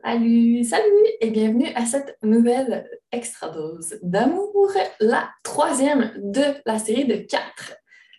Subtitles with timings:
[0.00, 7.04] Salut, salut et bienvenue à cette nouvelle extra dose d'amour, la troisième de la série
[7.04, 7.74] de quatre.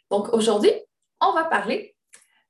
[0.10, 0.72] Donc aujourd'hui,
[1.20, 1.96] on va parler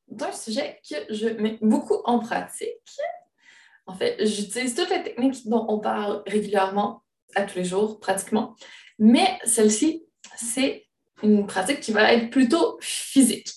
[0.07, 3.00] d'un sujet que je mets beaucoup en pratique.
[3.88, 8.55] En fait, j'utilise toutes les techniques dont on parle régulièrement, à tous les jours pratiquement,
[9.00, 10.05] mais celle-ci,
[10.36, 10.86] c'est
[11.24, 13.50] une pratique qui va être plutôt physique.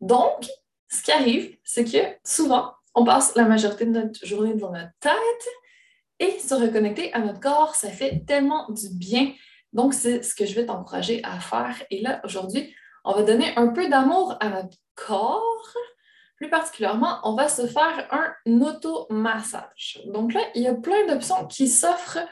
[0.00, 0.46] Donc,
[0.90, 4.92] ce qui arrive, c'est que souvent, on passe la majorité de notre journée dans notre
[5.00, 5.48] tête
[6.18, 9.32] et se reconnecter à notre corps, ça fait tellement du bien.
[9.72, 11.76] Donc, c'est ce que je vais t'encourager à faire.
[11.90, 12.74] Et là, aujourd'hui,
[13.04, 15.74] on va donner un peu d'amour à notre corps.
[16.36, 20.00] Plus particulièrement, on va se faire un automassage.
[20.06, 22.26] Donc là, il y a plein d'options qui s'offrent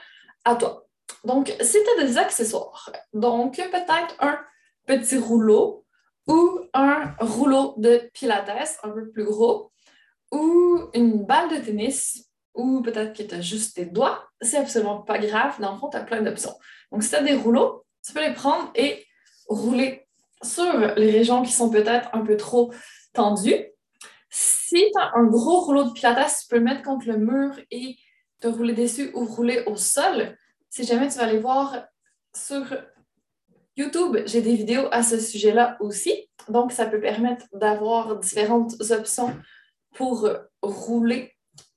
[0.44, 0.86] à toi.
[1.24, 4.38] Donc, si tu as des accessoires, donc peut-être un
[4.86, 5.84] petit rouleau
[6.28, 9.72] ou un rouleau de pilates un peu plus gros,
[10.32, 15.02] ou une balle de tennis, ou peut-être que tu as juste tes doigts, c'est absolument
[15.02, 15.60] pas grave.
[15.60, 16.54] Dans le fond, tu as plein d'options.
[16.90, 19.06] Donc, si tu as des rouleaux, tu peux les prendre et
[19.48, 20.06] rouler
[20.42, 22.72] sur les régions qui sont peut-être un peu trop
[23.12, 23.66] tendues.
[24.30, 27.58] Si tu as un gros rouleau de pilates, tu peux le mettre contre le mur
[27.70, 27.96] et
[28.40, 30.36] te rouler dessus ou rouler au sol.
[30.70, 31.84] Si jamais tu vas aller voir
[32.34, 32.64] sur
[33.76, 36.28] YouTube, j'ai des vidéos à ce sujet-là aussi.
[36.48, 39.34] Donc, ça peut permettre d'avoir différentes options
[39.96, 40.28] pour
[40.62, 41.32] rouler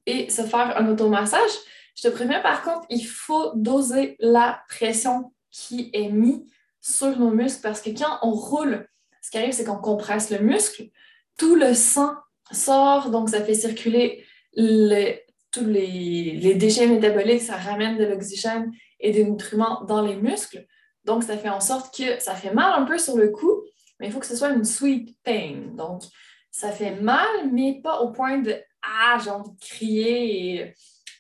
[0.05, 1.51] et se faire un automassage.
[1.95, 6.41] Je te préviens, par contre, il faut doser la pression qui est mise
[6.79, 8.87] sur nos muscles parce que quand on roule,
[9.21, 10.89] ce qui arrive, c'est qu'on compresse le muscle,
[11.37, 12.13] tout le sang
[12.51, 14.25] sort, donc ça fait circuler
[15.51, 20.65] tous les, déchets métaboliques, ça ramène de l'oxygène et des nutriments dans les muscles.
[21.05, 23.63] Donc, ça fait en sorte que ça fait mal un peu sur le cou,
[23.99, 25.55] mais il faut que ce soit une sweet pain.
[26.51, 30.73] Ça fait mal, mais pas au point de Ah, j'ai envie de crier et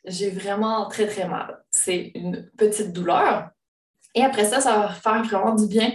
[0.05, 1.63] j'ai vraiment très, très mal.
[1.71, 3.49] C'est une petite douleur.
[4.15, 5.93] Et après ça, ça va faire vraiment du bien.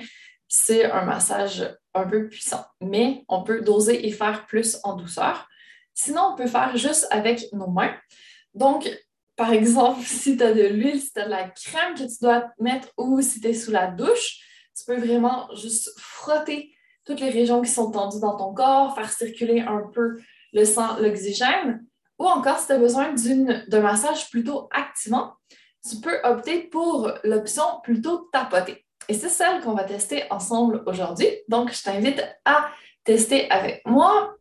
[0.49, 5.49] C'est un massage un peu puissant, mais on peut doser et faire plus en douceur.
[5.95, 7.95] Sinon, on peut faire juste avec nos mains.
[8.53, 8.91] Donc,
[9.37, 12.17] par exemple, si tu as de l'huile, si tu as de la crème que tu
[12.21, 14.41] dois mettre ou si tu es sous la douche,
[14.77, 16.74] tu peux vraiment juste frotter
[17.05, 20.21] toutes les régions qui sont tendues dans ton corps, faire circuler un peu
[20.53, 21.85] le sang, l'oxygène.
[22.19, 25.35] Ou encore, si tu as besoin d'un massage plutôt activant,
[25.89, 28.87] tu peux opter pour l'option plutôt tapoter.
[29.09, 31.29] Et c'est celle qu'on va tester ensemble aujourd'hui.
[31.49, 32.69] Donc, je t'invite à
[33.05, 34.35] tester avec moi.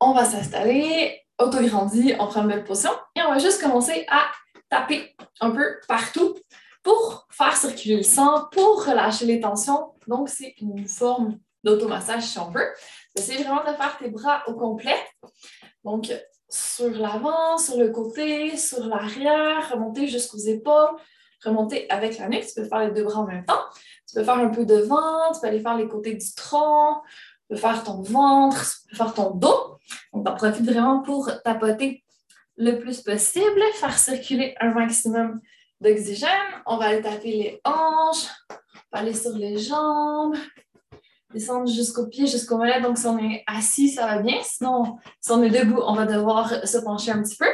[0.00, 4.26] On va s'installer, autograndi, on prend une belle position et on va juste commencer à
[4.68, 6.36] taper un peu partout
[6.82, 9.94] pour faire circuler le sang, pour relâcher les tensions.
[10.06, 12.68] Donc, c'est une forme d'automassage si on veut.
[13.16, 14.96] Essaye vraiment de faire tes bras au complet.
[15.84, 16.12] Donc,
[16.48, 20.96] sur l'avant, sur le côté, sur l'arrière, remonter jusqu'aux épaules,
[21.44, 22.46] remonter avec la nuque.
[22.46, 23.64] Tu peux faire les deux bras en même temps.
[24.08, 27.02] Tu peux faire un peu de ventre, tu peux aller faire les côtés du tronc,
[27.42, 29.78] tu peux faire ton ventre, tu peux faire ton dos.
[30.12, 32.04] Donc, en profite vraiment pour tapoter
[32.56, 35.40] le plus possible, faire circuler un maximum
[35.80, 36.30] d'oxygène.
[36.66, 38.54] On va aller taper les hanches, on
[38.92, 40.36] va aller sur les jambes,
[41.32, 42.80] descendre jusqu'au pied, jusqu'au mollet.
[42.80, 44.38] Donc, si on est assis, ça va bien.
[44.42, 47.50] Sinon, si on est debout, on va devoir se pencher un petit peu.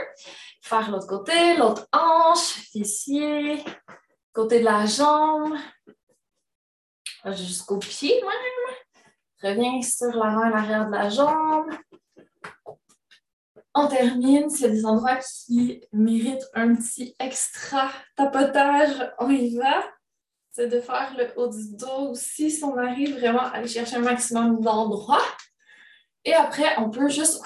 [0.63, 3.63] Faire l'autre côté, l'autre hanche, fessier,
[4.33, 5.55] côté de la jambe,
[7.33, 8.77] jusqu'au pied même.
[9.43, 11.71] Reviens sur l'avant et l'arrière de la jambe.
[13.75, 14.49] On termine.
[14.49, 19.85] S'il y a des endroits qui méritent un petit extra tapotage, on y va
[20.55, 23.97] c'est de faire le haut du dos aussi si on arrive vraiment à aller chercher
[23.97, 25.27] un maximum d'endroits.
[26.25, 27.43] Et après, on peut juste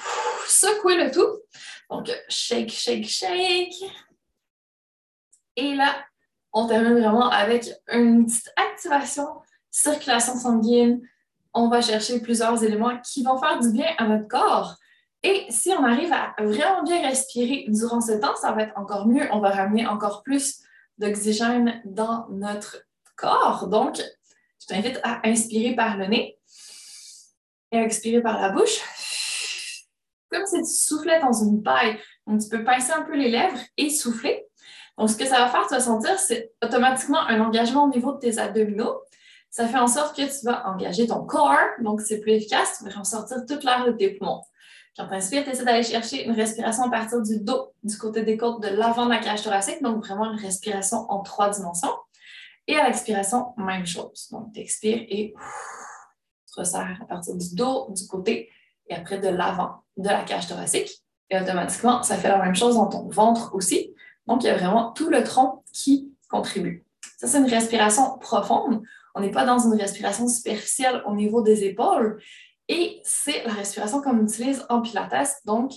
[0.47, 1.41] secouer le tout.
[1.89, 3.83] Donc, shake, shake, shake.
[5.57, 5.97] Et là,
[6.53, 9.27] on termine vraiment avec une petite activation,
[9.71, 11.01] circulation sanguine.
[11.55, 14.77] On va chercher plusieurs éléments qui vont faire du bien à notre corps.
[15.23, 19.07] Et si on arrive à vraiment bien respirer durant ce temps, ça va être encore
[19.07, 19.27] mieux.
[19.33, 20.61] On va ramener encore plus
[20.99, 22.88] d'oxygène dans notre
[23.19, 23.69] corps.
[23.69, 24.01] Donc,
[24.61, 26.39] je t'invite à inspirer par le nez
[27.73, 28.81] et à expirer par la bouche.
[30.31, 31.99] Comme si tu soufflais dans une paille.
[32.27, 34.47] Donc, tu peux pincer un peu les lèvres et souffler.
[34.97, 38.13] Donc, ce que ça va faire, tu vas sentir, c'est automatiquement un engagement au niveau
[38.13, 39.01] de tes abdominaux.
[39.51, 42.91] Ça fait en sorte que tu vas engager ton corps, donc c'est plus efficace, tu
[42.91, 44.43] vas ressortir toute l'air de tes poumons.
[44.95, 48.25] Quand tu inspires, tu essaies d'aller chercher une respiration à partir du dos, du côté
[48.25, 51.95] des côtes, de l'avant de la cage thoracique, donc vraiment une respiration en trois dimensions.
[52.69, 54.29] Et à l'expiration, même chose.
[54.31, 55.35] Donc, tu expires et
[56.47, 58.51] tu resserres à partir du dos, du côté
[58.89, 60.91] et après de l'avant de la cage thoracique.
[61.31, 63.95] Et automatiquement, ça fait la même chose dans ton ventre aussi.
[64.27, 66.85] Donc, il y a vraiment tout le tronc qui contribue.
[67.17, 68.83] Ça, c'est une respiration profonde.
[69.15, 72.23] On n'est pas dans une respiration superficielle au niveau des épaules.
[72.69, 75.73] Et c'est la respiration qu'on utilise en Pilates, donc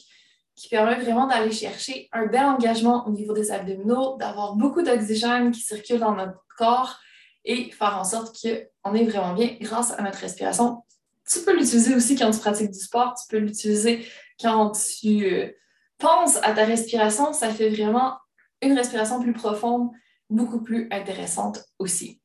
[0.56, 5.52] qui permet vraiment d'aller chercher un bel engagement au niveau des abdominaux, d'avoir beaucoup d'oxygène
[5.52, 7.00] qui circule dans notre corps
[7.46, 10.84] et faire en sorte qu'on est vraiment bien grâce à notre respiration.
[11.30, 14.06] Tu peux l'utiliser aussi quand tu pratiques du sport, tu peux l'utiliser
[14.40, 15.50] quand tu euh,
[15.98, 17.34] penses à ta respiration.
[17.34, 18.18] Ça fait vraiment
[18.62, 19.90] une respiration plus profonde,
[20.30, 22.22] beaucoup plus intéressante aussi.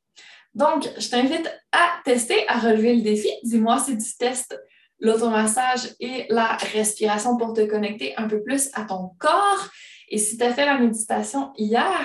[0.53, 3.29] Donc, je t'invite à tester, à relever le défi.
[3.43, 4.59] Dis-moi si tu testes
[4.99, 9.69] l'automassage et la respiration pour te connecter un peu plus à ton corps.
[10.09, 11.99] Et si tu as fait la méditation hier,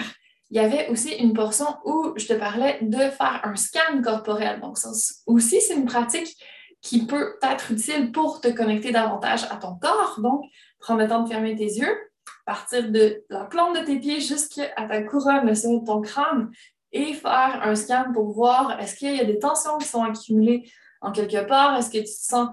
[0.50, 4.60] il y avait aussi une portion où je te parlais de faire un scan corporel.
[4.60, 4.90] Donc, ça
[5.26, 6.36] aussi, c'est une pratique
[6.82, 10.20] qui peut être utile pour te connecter davantage à ton corps.
[10.20, 10.44] Donc,
[10.78, 11.96] prends le temps de fermer tes yeux,
[12.44, 16.50] partir de la plante de tes pieds jusqu'à ta couronne, le sommet de ton crâne,
[16.92, 20.70] et faire un scan pour voir est-ce qu'il y a des tensions qui sont accumulées
[21.00, 22.48] en quelque part, est-ce que tu te sens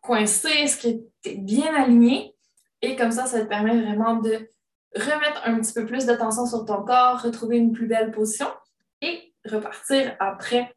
[0.00, 0.88] coincé, est-ce que
[1.22, 2.34] tu es bien aligné,
[2.82, 4.48] et comme ça, ça te permet vraiment de
[4.94, 8.48] remettre un petit peu plus d'attention sur ton corps, retrouver une plus belle position
[9.02, 10.74] et repartir après,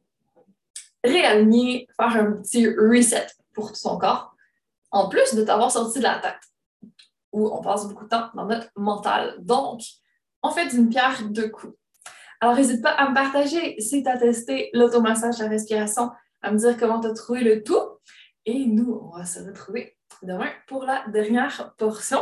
[1.04, 4.36] réaligner, faire un petit reset pour son corps,
[4.92, 6.40] en plus de t'avoir sorti de la tête,
[7.32, 9.36] où on passe beaucoup de temps dans notre mental.
[9.40, 9.82] Donc,
[10.44, 11.74] on fait d'une pierre deux coups.
[12.42, 16.12] Alors, n'hésite pas à me partager si tu as testé l'automassage, la respiration,
[16.42, 17.93] à me dire comment tu as trouvé le tout.
[18.46, 22.20] Et nous, on va se retrouver demain pour la dernière portion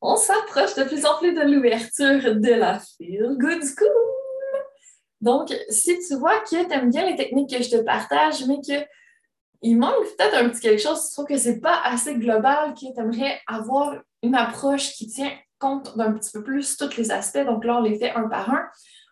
[0.00, 3.88] on s'approche de plus en plus de l'ouverture de la Feel Good School.
[5.20, 8.60] Donc, si tu vois que tu aimes bien les techniques que je te partage, mais
[8.60, 12.74] qu'il manque peut-être un petit quelque chose, tu trouves que ce n'est pas assez global,
[12.74, 17.10] que tu aimerais avoir une approche qui tient compte d'un petit peu plus tous les
[17.10, 17.44] aspects.
[17.44, 18.68] Donc là, on les fait un par un.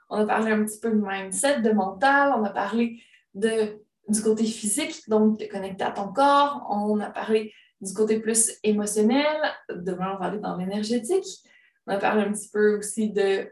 [0.09, 3.03] On a parlé un petit peu de mindset, de mental, on a parlé
[3.35, 8.21] de, du côté physique, donc de connecter à ton corps, on a parlé du côté
[8.21, 9.37] plus émotionnel,
[9.71, 11.27] demain on va aller dans l'énergétique.
[11.87, 13.49] On a parlé un petit peu aussi de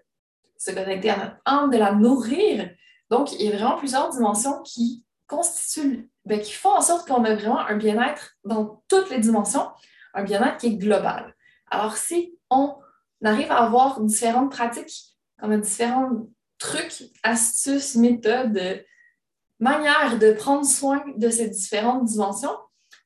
[0.56, 2.70] se connecter à notre âme, de la nourrir.
[3.10, 7.24] Donc, il y a vraiment plusieurs dimensions qui constituent, ben, qui font en sorte qu'on
[7.24, 9.68] a vraiment un bien-être dans toutes les dimensions,
[10.14, 11.34] un bien-être qui est global.
[11.70, 12.76] Alors, si on
[13.22, 16.26] arrive à avoir différentes pratiques, comme différents
[16.58, 18.84] trucs, astuces, méthodes,
[19.60, 22.56] manières de prendre soin de ces différentes dimensions,